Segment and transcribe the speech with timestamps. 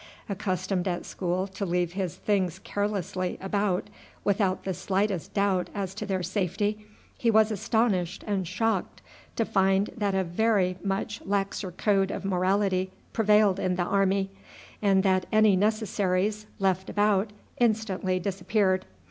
[0.27, 3.87] Accustomed at school to leave his things carelessly about
[4.23, 6.87] without the slightest doubt as to their safety,
[7.19, 9.03] he was astonished and shocked
[9.35, 14.31] to find that a very much laxer code of morality prevailed in the army,
[14.81, 18.87] and that any necessaries left about instantly disappeared.